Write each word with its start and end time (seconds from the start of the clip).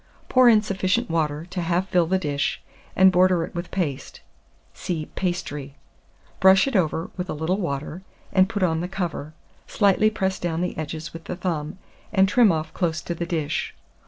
Pour 0.29 0.49
in 0.49 0.63
sufficient 0.63 1.11
water 1.11 1.45
to 1.45 1.61
half 1.61 1.87
fill 1.89 2.07
the 2.07 2.17
dish, 2.17 2.59
and 2.95 3.11
border 3.11 3.43
it 3.43 3.53
with 3.53 3.69
paste 3.69 4.21
(see 4.73 5.05
Pastry); 5.13 5.75
brush 6.39 6.65
it 6.67 6.75
over 6.75 7.11
with 7.17 7.29
a 7.29 7.35
little 7.35 7.57
water, 7.59 8.01
and 8.33 8.49
put 8.49 8.63
on 8.63 8.79
the 8.79 8.87
cover; 8.87 9.33
slightly 9.67 10.09
press 10.09 10.39
down 10.39 10.61
the 10.61 10.75
edges 10.75 11.13
with 11.13 11.25
the 11.25 11.35
thumb, 11.35 11.77
and 12.11 12.27
trim 12.27 12.51
off 12.51 12.73
close 12.73 12.99
to 13.03 13.13
the 13.13 13.27
dish. 13.27 13.75